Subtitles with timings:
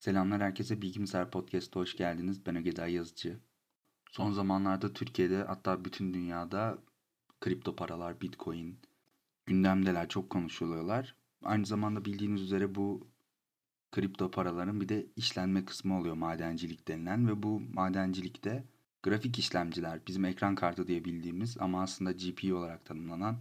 [0.00, 2.46] Selamlar herkese Bilgimsel Podcast'a hoş geldiniz.
[2.46, 3.40] Ben Ögeda Yazıcı.
[4.10, 6.78] Son zamanlarda Türkiye'de hatta bütün dünyada
[7.40, 8.78] kripto paralar, bitcoin
[9.46, 11.16] gündemdeler, çok konuşuluyorlar.
[11.42, 13.08] Aynı zamanda bildiğiniz üzere bu
[13.92, 18.64] kripto paraların bir de işlenme kısmı oluyor madencilik denilen ve bu madencilikte
[19.02, 23.40] grafik işlemciler, bizim ekran kartı diye bildiğimiz ama aslında GPU olarak tanımlanan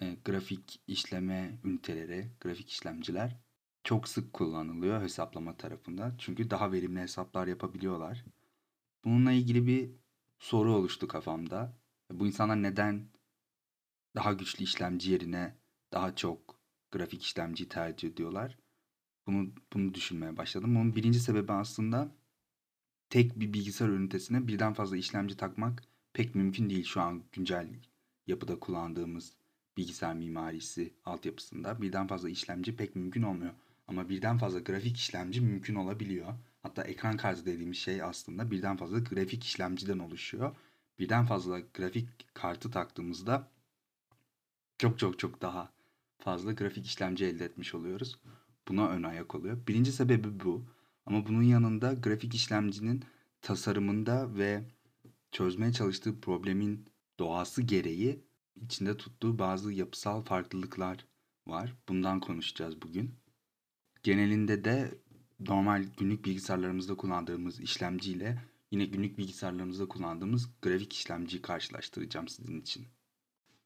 [0.00, 3.45] e, grafik işleme üniteleri, grafik işlemciler
[3.86, 6.14] çok sık kullanılıyor hesaplama tarafında.
[6.18, 8.24] Çünkü daha verimli hesaplar yapabiliyorlar.
[9.04, 9.90] Bununla ilgili bir
[10.38, 11.78] soru oluştu kafamda.
[12.12, 13.08] Bu insanlar neden
[14.16, 15.54] daha güçlü işlemci yerine
[15.92, 16.60] daha çok
[16.92, 18.58] grafik işlemci tercih ediyorlar?
[19.26, 20.74] Bunu bunu düşünmeye başladım.
[20.74, 22.08] Bunun birinci sebebi aslında
[23.10, 27.68] tek bir bilgisayar ünitesine birden fazla işlemci takmak pek mümkün değil şu an güncel
[28.26, 29.32] yapıda kullandığımız
[29.76, 33.52] bilgisayar mimarisi altyapısında birden fazla işlemci pek mümkün olmuyor.
[33.88, 36.34] Ama birden fazla grafik işlemci mümkün olabiliyor.
[36.62, 40.56] Hatta ekran kartı dediğimiz şey aslında birden fazla grafik işlemciden oluşuyor.
[40.98, 43.48] Birden fazla grafik kartı taktığımızda
[44.78, 45.72] çok çok çok daha
[46.18, 48.18] fazla grafik işlemci elde etmiş oluyoruz.
[48.68, 49.66] Buna ön ayak oluyor.
[49.66, 50.64] Birinci sebebi bu.
[51.06, 53.04] Ama bunun yanında grafik işlemcinin
[53.42, 54.64] tasarımında ve
[55.32, 56.86] çözmeye çalıştığı problemin
[57.18, 58.24] doğası gereği
[58.62, 61.06] içinde tuttuğu bazı yapısal farklılıklar
[61.46, 61.74] var.
[61.88, 63.14] Bundan konuşacağız bugün.
[64.06, 64.98] Genelinde de
[65.40, 72.86] normal günlük bilgisayarlarımızda kullandığımız işlemciyle yine günlük bilgisayarlarımızda kullandığımız grafik işlemciyi karşılaştıracağım sizin için.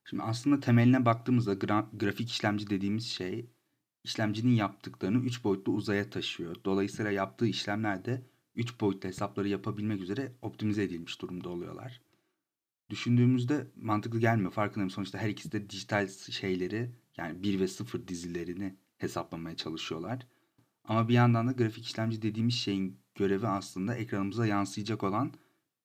[0.04, 3.50] Şimdi aslında temeline baktığımızda gra- grafik işlemci dediğimiz şey
[4.04, 6.56] işlemcinin yaptıklarını 3 boyutlu uzaya taşıyor.
[6.64, 8.22] Dolayısıyla yaptığı işlemler de
[8.54, 12.00] 3 boyutlu hesapları yapabilmek üzere optimize edilmiş durumda oluyorlar.
[12.90, 14.52] Düşündüğümüzde mantıklı gelmiyor.
[14.52, 20.26] Farkındayım sonuçta her ikisi de dijital şeyleri yani 1 ve 0 dizilerini hesaplamaya çalışıyorlar.
[20.84, 25.32] Ama bir yandan da grafik işlemci dediğimiz şeyin görevi aslında ekranımıza yansıyacak olan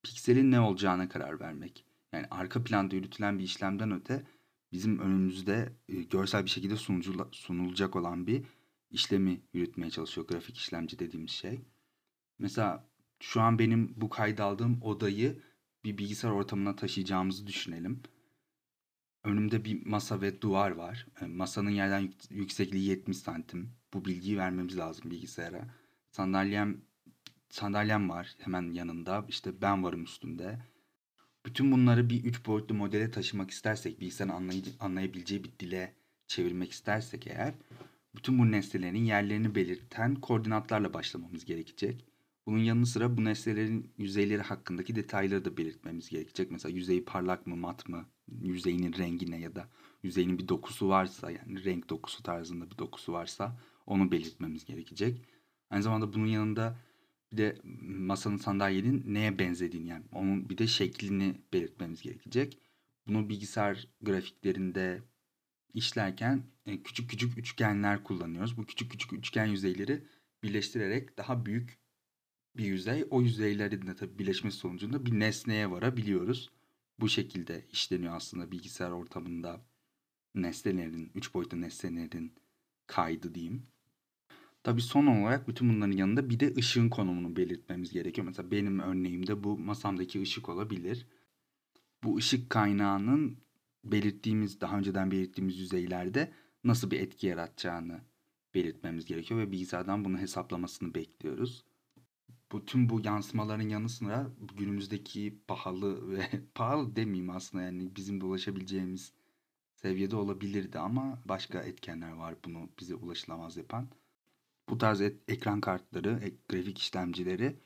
[0.02, 1.84] pikselin ne olacağına karar vermek.
[2.12, 4.26] Yani arka planda yürütülen bir işlemden öte
[4.72, 6.76] bizim önümüzde e, görsel bir şekilde
[7.32, 8.44] sunulacak olan bir
[8.90, 11.60] işlemi yürütmeye çalışıyor grafik işlemci dediğimiz şey.
[12.38, 12.88] Mesela
[13.20, 15.42] şu an benim bu kaydı aldığım odayı
[15.84, 18.02] bir bilgisayar ortamına taşıyacağımızı düşünelim.
[19.26, 21.06] Önümde bir masa ve duvar var.
[21.20, 23.70] E, masanın yerden yüksekliği 70 santim.
[23.94, 25.68] Bu bilgiyi vermemiz lazım bilgisayara.
[26.10, 26.80] Sandalyem
[27.50, 29.24] sandalyem var hemen yanında.
[29.28, 30.58] İşte ben varım üstünde.
[31.46, 35.94] Bütün bunları bir üç boyutlu modele taşımak istersek, bilgisayarın anlay anlayabileceği bir dile
[36.26, 37.54] çevirmek istersek eğer,
[38.16, 42.04] bütün bu nesnelerin yerlerini belirten koordinatlarla başlamamız gerekecek.
[42.46, 46.50] Bunun yanı sıra bu nesnelerin yüzeyleri hakkındaki detayları da belirtmemiz gerekecek.
[46.50, 48.06] Mesela yüzeyi parlak mı, mat mı,
[48.42, 49.68] yüzeyinin rengine ya da
[50.02, 55.24] yüzeyinin bir dokusu varsa yani renk dokusu tarzında bir dokusu varsa onu belirtmemiz gerekecek.
[55.70, 56.78] Aynı zamanda bunun yanında
[57.32, 62.58] bir de masanın sandalyenin neye benzediğini yani onun bir de şeklini belirtmemiz gerekecek.
[63.06, 65.02] Bunu bilgisayar grafiklerinde
[65.74, 68.56] işlerken e, küçük küçük üçgenler kullanıyoruz.
[68.56, 70.06] Bu küçük küçük üçgen yüzeyleri
[70.42, 71.78] birleştirerek daha büyük
[72.58, 73.04] bir yüzey.
[73.10, 76.50] O yüzeylerin de tabii birleşmesi sonucunda bir nesneye varabiliyoruz.
[77.00, 79.60] Bu şekilde işleniyor aslında bilgisayar ortamında
[80.34, 82.32] nesnelerin, üç boyutlu nesnelerin
[82.86, 83.62] kaydı diyeyim.
[84.62, 88.26] Tabi son olarak bütün bunların yanında bir de ışığın konumunu belirtmemiz gerekiyor.
[88.26, 91.06] Mesela benim örneğimde bu masamdaki ışık olabilir.
[92.04, 93.38] Bu ışık kaynağının
[93.84, 96.32] belirttiğimiz, daha önceden belirttiğimiz yüzeylerde
[96.64, 98.00] nasıl bir etki yaratacağını
[98.54, 101.64] belirtmemiz gerekiyor ve bilgisayardan bunu hesaplamasını bekliyoruz.
[102.52, 108.24] Bu tüm bu yansımaların yanı sıra günümüzdeki pahalı ve pahalı demeyeyim aslında yani bizim de
[108.24, 109.12] ulaşabileceğimiz
[109.74, 113.88] seviyede olabilirdi ama başka etkenler var bunu bize ulaşılamaz yapan.
[114.68, 117.56] Bu tarz ekran kartları, ek grafik işlemcileri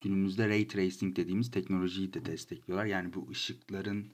[0.00, 2.86] günümüzde ray tracing dediğimiz teknolojiyi de destekliyorlar.
[2.86, 4.12] Yani bu ışıkların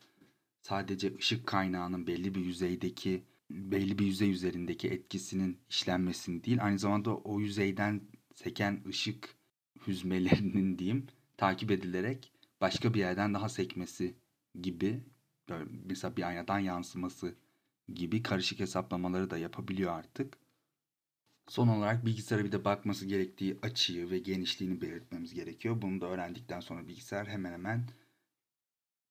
[0.63, 7.17] sadece ışık kaynağının belli bir yüzeydeki belli bir yüzey üzerindeki etkisinin işlenmesini değil, aynı zamanda
[7.17, 8.01] o yüzeyden
[8.35, 9.37] seken ışık
[9.87, 11.07] hüzmelerinin diyeyim
[11.37, 14.15] takip edilerek başka bir yerden daha sekmesi
[14.63, 15.05] gibi
[15.49, 17.35] böyle mesela bir aynadan yansıması
[17.95, 20.39] gibi karışık hesaplamaları da yapabiliyor artık.
[21.49, 25.83] Son olarak bilgisayara bir de bakması gerektiği açıyı ve genişliğini belirtmemiz gerekiyor.
[25.83, 27.89] Bunu da öğrendikten sonra bilgisayar hemen hemen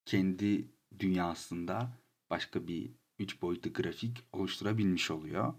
[0.05, 1.97] kendi dünyasında
[2.29, 5.53] başka bir 3 boyutlu grafik oluşturabilmiş oluyor.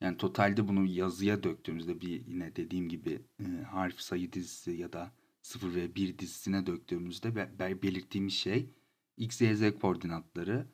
[0.00, 5.12] Yani totalde bunu yazıya döktüğümüzde bir yine dediğim gibi e, harf sayı dizisi ya da
[5.42, 8.70] 0 ve 1 dizisine döktüğümüzde be, belirttiğimiz şey
[9.16, 10.66] x, y, z koordinatları.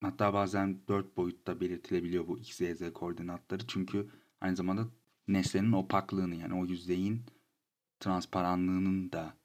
[0.00, 3.66] Hatta bazen 4 boyutta belirtilebiliyor bu x, y, z koordinatları.
[3.66, 4.08] Çünkü
[4.40, 4.88] aynı zamanda
[5.28, 7.22] nesnenin opaklığını yani o yüzeyin
[8.00, 9.36] transparanlığının da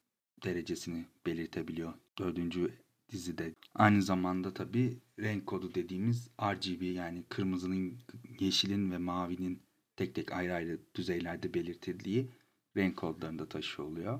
[0.44, 3.54] derecesini belirtebiliyor dördüncü dizide.
[3.74, 7.98] Aynı zamanda tabi renk kodu dediğimiz RGB yani kırmızının,
[8.40, 9.64] yeşilin ve mavinin
[9.96, 12.32] tek tek ayrı ayrı düzeylerde belirtildiği
[12.78, 14.20] renk kodlarını da taşıyor oluyor.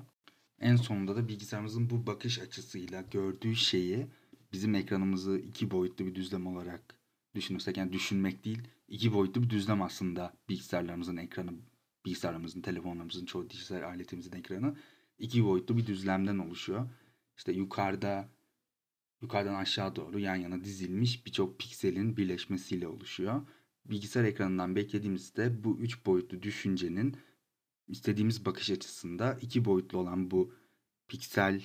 [0.60, 4.06] En sonunda da bilgisayarımızın bu bakış açısıyla gördüğü şeyi
[4.52, 6.94] bizim ekranımızı iki boyutlu bir düzlem olarak
[7.34, 11.52] düşünürsek yani düşünmek değil iki boyutlu bir düzlem aslında bilgisayarlarımızın ekranı
[12.04, 14.76] bilgisayarımızın, telefonlarımızın, çoğu dijital aletimizin ekranı
[15.18, 16.88] iki boyutlu bir düzlemden oluşuyor.
[17.36, 18.28] İşte yukarıda
[19.22, 23.42] yukarıdan aşağı doğru yan yana dizilmiş birçok pikselin birleşmesiyle oluşuyor.
[23.84, 27.16] Bilgisayar ekranından beklediğimizde bu üç boyutlu düşüncenin
[27.88, 30.52] istediğimiz bakış açısında iki boyutlu olan bu
[31.08, 31.62] piksel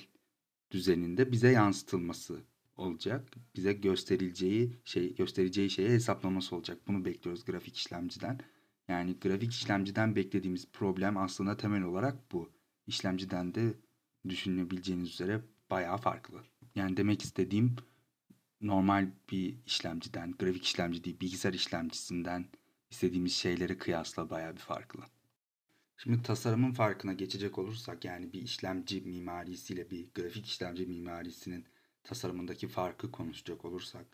[0.72, 2.42] düzeninde bize yansıtılması
[2.78, 3.34] olacak.
[3.56, 6.78] Bize gösterileceği şey göstereceği şeye hesaplaması olacak.
[6.88, 8.40] Bunu bekliyoruz grafik işlemciden.
[8.88, 12.50] Yani grafik işlemciden beklediğimiz problem aslında temel olarak bu.
[12.88, 13.74] İşlemciden de
[14.30, 16.51] düşünebileceğiniz üzere bayağı farklı.
[16.76, 17.76] Yani demek istediğim
[18.62, 22.46] normal bir işlemciden, grafik işlemci değil bilgisayar işlemcisinden
[22.92, 25.04] istediğimiz şeylere kıyasla bayağı bir farklı.
[25.98, 31.66] Şimdi tasarımın farkına geçecek olursak yani bir işlemci mimarisiyle bir grafik işlemci mimarisinin
[32.04, 34.06] tasarımındaki farkı konuşacak olursak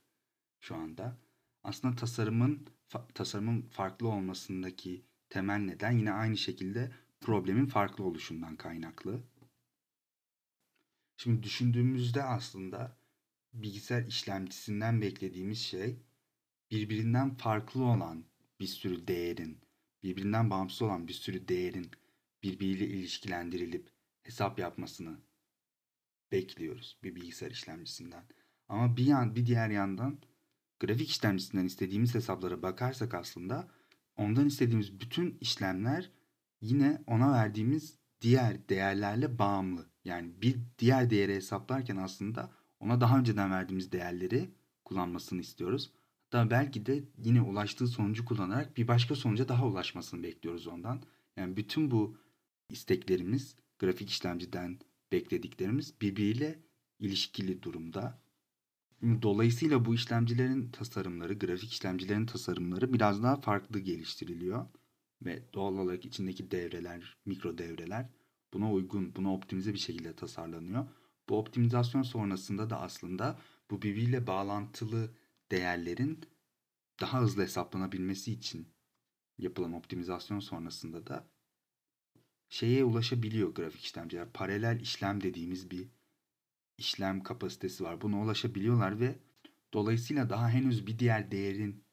[0.60, 1.18] şu anda
[1.64, 2.68] aslında tasarımın
[3.14, 9.24] tasarımın farklı olmasındaki temel neden yine aynı şekilde problemin farklı oluşundan kaynaklı.
[11.18, 12.98] Şimdi düşündüğümüzde aslında
[13.54, 16.00] bilgisayar işlemcisinden beklediğimiz şey
[16.72, 18.26] birbirinden farklı olan
[18.60, 19.62] bir sürü değerin,
[20.04, 21.92] birbirinden bağımsız olan bir sürü değerin
[22.44, 23.90] birbiriyle ilişkilendirilip
[24.24, 25.18] hesap yapmasını
[26.32, 28.26] bekliyoruz bir bilgisayar işlemcisinden.
[28.70, 30.20] Ama bir yan bir diğer yandan
[30.80, 33.72] grafik işlemcisinden istediğimiz hesaplara bakarsak aslında
[34.16, 36.12] ondan istediğimiz bütün işlemler
[36.62, 39.97] yine ona verdiğimiz diğer değerlerle bağımlı.
[40.08, 44.50] Yani bir diğer değeri hesaplarken aslında ona daha önceden verdiğimiz değerleri
[44.86, 45.92] kullanmasını istiyoruz.
[46.24, 51.02] Hatta belki de yine ulaştığı sonucu kullanarak bir başka sonuca daha ulaşmasını bekliyoruz ondan.
[51.38, 52.18] Yani bütün bu
[52.70, 54.80] isteklerimiz grafik işlemciden
[55.12, 56.60] beklediklerimiz birbiriyle
[57.00, 58.20] ilişkili durumda.
[59.22, 64.66] Dolayısıyla bu işlemcilerin tasarımları, grafik işlemcilerin tasarımları biraz daha farklı geliştiriliyor.
[65.22, 68.10] Ve doğal olarak içindeki devreler, mikro devreler
[68.54, 70.88] buna uygun, buna optimize bir şekilde tasarlanıyor.
[71.30, 73.40] Bu optimizasyon sonrasında da aslında
[73.72, 75.12] bu birbiriyle bağlantılı
[75.52, 76.26] değerlerin
[77.02, 78.68] daha hızlı hesaplanabilmesi için
[79.38, 81.28] yapılan optimizasyon sonrasında da
[82.50, 84.34] şeye ulaşabiliyor grafik işlemciler.
[84.34, 85.88] Paralel işlem dediğimiz bir
[86.78, 88.02] işlem kapasitesi var.
[88.02, 89.20] Buna ulaşabiliyorlar ve
[89.74, 91.84] dolayısıyla daha henüz bir diğer değerin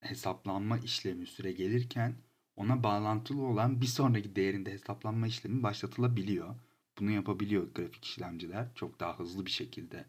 [0.00, 2.16] hesaplanma işlemi süre gelirken
[2.58, 6.54] ona bağlantılı olan bir sonraki değerinde hesaplanma işlemi başlatılabiliyor.
[6.98, 10.04] Bunu yapabiliyor grafik işlemciler çok daha hızlı bir şekilde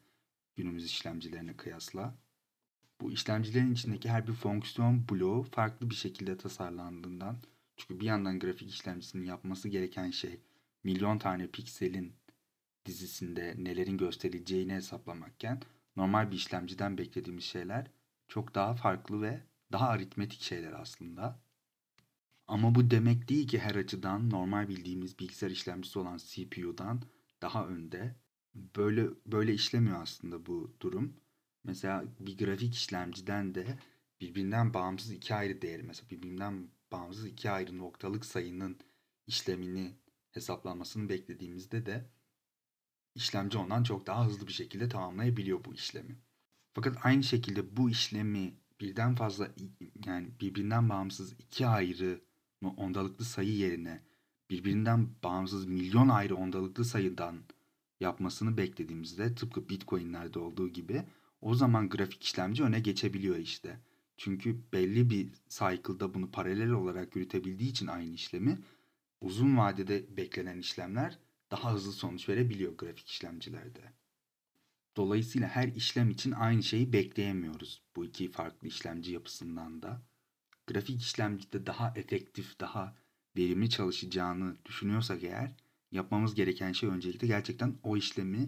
[0.55, 2.15] günümüz işlemcilerine kıyasla.
[3.01, 7.37] Bu işlemcilerin içindeki her bir fonksiyon bloğu farklı bir şekilde tasarlandığından
[7.77, 10.39] çünkü bir yandan grafik işlemcisinin yapması gereken şey
[10.83, 12.13] milyon tane pikselin
[12.85, 15.61] dizisinde nelerin gösterileceğini hesaplamakken
[15.95, 17.87] normal bir işlemciden beklediğimiz şeyler
[18.27, 19.41] çok daha farklı ve
[19.71, 21.48] daha aritmetik şeyler aslında.
[22.49, 27.01] Ama bu demek değil ki her açıdan normal bildiğimiz bilgisayar işlemcisi olan CPU'dan
[27.41, 28.15] daha önde.
[28.55, 31.13] Böyle böyle işlemiyor aslında bu durum.
[31.63, 33.79] Mesela bir grafik işlemciden de
[34.21, 38.77] birbirinden bağımsız iki ayrı değeri mesela birbirinden bağımsız iki ayrı noktalık sayının
[39.27, 39.95] işlemini
[40.31, 42.09] hesaplanmasını beklediğimizde de
[43.15, 46.19] işlemci ondan çok daha hızlı bir şekilde tamamlayabiliyor bu işlemi.
[46.73, 49.49] Fakat aynı şekilde bu işlemi birden fazla
[50.05, 52.28] yani birbirinden bağımsız iki ayrı
[52.67, 54.01] ondalıklı sayı yerine
[54.49, 57.35] birbirinden bağımsız milyon ayrı ondalıklı sayıdan
[57.99, 61.03] yapmasını beklediğimizde tıpkı Bitcoin'lerde olduğu gibi
[61.41, 63.79] o zaman grafik işlemci öne geçebiliyor işte.
[64.17, 68.59] Çünkü belli bir cycle'da bunu paralel olarak yürütebildiği için aynı işlemi
[69.21, 71.19] uzun vadede beklenen işlemler
[71.51, 73.93] daha hızlı sonuç verebiliyor grafik işlemcilerde.
[74.97, 80.01] Dolayısıyla her işlem için aynı şeyi bekleyemiyoruz bu iki farklı işlemci yapısından da.
[80.69, 82.95] Grafik işlemcide daha efektif, daha
[83.37, 85.55] verimli çalışacağını düşünüyorsak eğer
[85.91, 88.45] yapmamız gereken şey öncelikle gerçekten o işlemi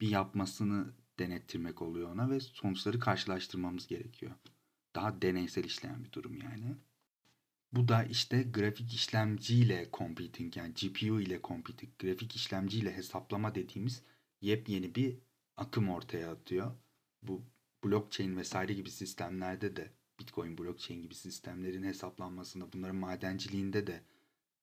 [0.00, 4.32] bir yapmasını denettirmek oluyor ona ve sonuçları karşılaştırmamız gerekiyor.
[4.94, 6.76] Daha deneysel işleyen bir durum yani.
[7.72, 14.02] Bu da işte grafik işlemciyle computing yani GPU ile computing, grafik işlemciyle hesaplama dediğimiz
[14.40, 15.18] yepyeni bir
[15.56, 16.72] akım ortaya atıyor.
[17.22, 17.44] Bu
[17.84, 24.02] blockchain vesaire gibi sistemlerde de Bitcoin, blockchain gibi sistemlerin hesaplanmasında, bunların madenciliğinde de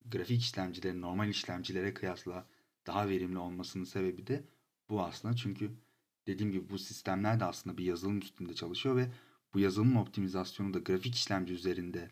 [0.05, 2.47] grafik işlemcilerin normal işlemcilere kıyasla
[2.87, 4.43] daha verimli olmasının sebebi de
[4.89, 5.35] bu aslında.
[5.35, 5.71] Çünkü
[6.27, 9.11] dediğim gibi bu sistemler de aslında bir yazılım üstünde çalışıyor ve
[9.53, 12.11] bu yazılım optimizasyonu da grafik işlemci üzerinde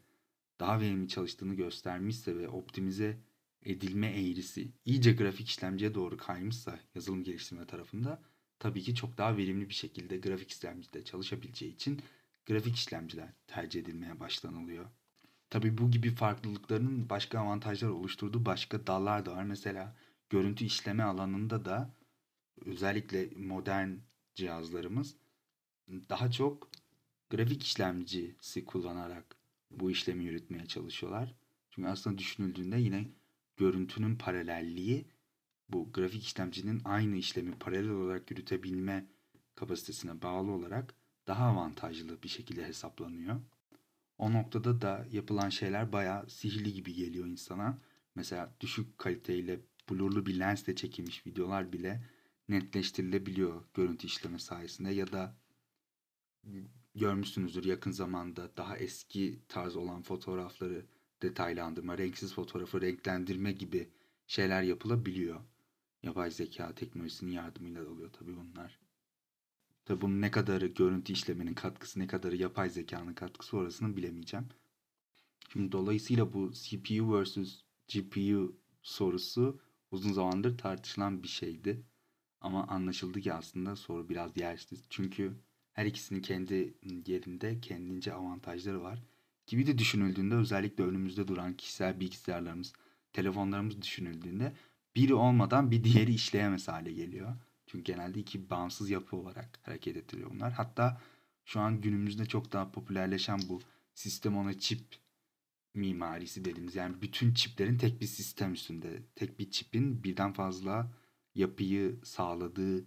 [0.59, 3.17] daha verimli çalıştığını göstermişse ve optimize
[3.63, 8.21] edilme eğrisi iyice grafik işlemciye doğru kaymışsa yazılım geliştirme tarafında
[8.59, 12.01] tabii ki çok daha verimli bir şekilde grafik işlemcide çalışabileceği için
[12.45, 14.85] grafik işlemciler tercih edilmeye başlanılıyor.
[15.49, 19.43] Tabii bu gibi farklılıkların başka avantajlar oluşturduğu başka dallar da var.
[19.43, 19.95] Mesela
[20.29, 21.93] görüntü işleme alanında da
[22.65, 23.89] özellikle modern
[24.35, 25.15] cihazlarımız
[25.87, 26.69] daha çok
[27.29, 29.35] grafik işlemcisi kullanarak
[29.71, 31.35] bu işlemi yürütmeye çalışıyorlar.
[31.69, 33.07] Çünkü aslında düşünüldüğünde yine
[33.57, 35.05] görüntünün paralelliği
[35.69, 39.05] bu grafik işlemcinin aynı işlemi paralel olarak yürütebilme
[39.55, 40.93] kapasitesine bağlı olarak
[41.27, 43.41] daha avantajlı bir şekilde hesaplanıyor.
[44.17, 47.77] O noktada da yapılan şeyler bayağı sihirli gibi geliyor insana.
[48.15, 52.03] Mesela düşük kaliteyle blurlu bir lensle çekilmiş videolar bile
[52.49, 55.35] netleştirilebiliyor görüntü işleme sayesinde ya da
[56.95, 60.85] görmüşsünüzdür yakın zamanda daha eski tarz olan fotoğrafları
[61.21, 63.89] detaylandırma, renksiz fotoğrafı renklendirme gibi
[64.27, 65.41] şeyler yapılabiliyor.
[66.03, 68.84] Yapay zeka teknolojisinin yardımıyla oluyor tabii bunlar.
[69.85, 74.47] Tabii bunun ne kadarı görüntü işlemenin katkısı, ne kadarı yapay zekanın katkısı orasını bilemeyeceğim.
[75.53, 77.37] Şimdi dolayısıyla bu CPU vs
[77.93, 79.59] GPU sorusu
[79.91, 81.83] uzun zamandır tartışılan bir şeydi.
[82.41, 84.85] Ama anlaşıldı ki aslında soru biraz yersiz.
[84.89, 85.33] Çünkü
[85.73, 86.73] her ikisinin kendi
[87.07, 89.03] yerinde kendince avantajları var.
[89.47, 92.73] Gibi de düşünüldüğünde özellikle önümüzde duran kişisel bilgisayarlarımız,
[93.13, 94.53] telefonlarımız düşünüldüğünde
[94.95, 97.35] biri olmadan bir diğeri işleyemez hale geliyor.
[97.75, 100.53] Çünkü genelde iki bağımsız yapı olarak hareket ettiriyor bunlar.
[100.53, 101.01] Hatta
[101.45, 103.61] şu an günümüzde çok daha popülerleşen bu
[103.93, 104.83] sistem ona çip
[105.73, 110.91] mimarisi dediğimiz yani bütün çiplerin tek bir sistem üstünde, tek bir çipin birden fazla
[111.35, 112.85] yapıyı sağladığı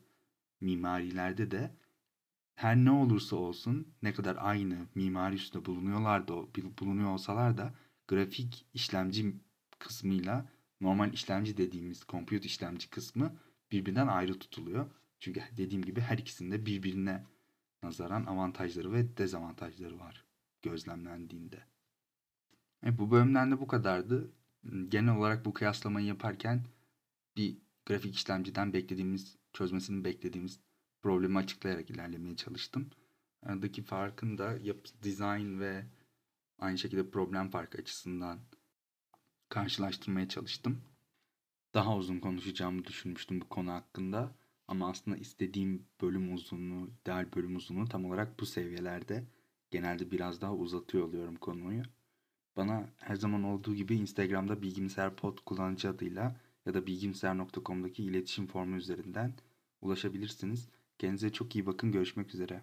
[0.60, 1.70] mimarilerde de
[2.54, 6.34] her ne olursa olsun ne kadar aynı mimari üstünde bulunuyorlar da
[6.80, 7.74] bulunuyor olsalar da
[8.08, 9.34] grafik işlemci
[9.78, 10.48] kısmıyla
[10.80, 13.32] normal işlemci dediğimiz compute işlemci kısmı
[13.72, 14.90] birbirinden ayrı tutuluyor.
[15.20, 17.24] Çünkü dediğim gibi her ikisinde birbirine
[17.82, 20.24] nazaran avantajları ve dezavantajları var
[20.62, 21.64] gözlemlendiğinde.
[22.86, 24.32] E, bu bölümden de bu kadardı.
[24.88, 26.64] Genel olarak bu kıyaslamayı yaparken
[27.36, 30.60] bir grafik işlemciden beklediğimiz, çözmesini beklediğimiz
[31.02, 32.90] problemi açıklayarak ilerlemeye çalıştım.
[33.42, 35.86] Aradaki farkın da yapı, design ve
[36.58, 38.38] aynı şekilde problem farkı açısından
[39.48, 40.82] karşılaştırmaya çalıştım.
[41.78, 44.34] Daha uzun konuşacağımı düşünmüştüm bu konu hakkında.
[44.68, 49.24] Ama aslında istediğim bölüm uzunluğu, ideal bölüm uzunluğu tam olarak bu seviyelerde.
[49.70, 51.82] Genelde biraz daha uzatıyor oluyorum konuyu.
[52.56, 59.34] Bana her zaman olduğu gibi Instagram'da pod kullanıcı adıyla ya da bilgisayar.com'daki iletişim formu üzerinden
[59.80, 60.68] ulaşabilirsiniz.
[60.98, 61.92] Kendinize çok iyi bakın.
[61.92, 62.62] Görüşmek üzere.